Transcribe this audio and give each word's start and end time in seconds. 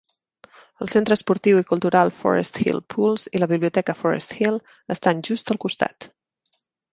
El 0.85 0.89
centre 0.93 1.17
esportiu 1.19 1.59
i 1.63 1.67
cultural 1.71 2.11
Forest 2.21 2.57
Hill 2.63 2.79
Pools 2.93 3.27
i 3.37 3.43
la 3.43 3.49
biblioteca 3.53 3.95
Forest 4.01 4.35
Hill 4.39 4.59
estan 4.97 5.23
just 5.31 5.55
al 5.57 5.63
costat. 5.69 6.11